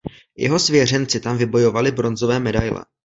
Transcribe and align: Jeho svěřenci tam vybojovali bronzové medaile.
Jeho 0.37 0.59
svěřenci 0.59 1.19
tam 1.19 1.37
vybojovali 1.37 1.91
bronzové 1.91 2.39
medaile. 2.39 2.85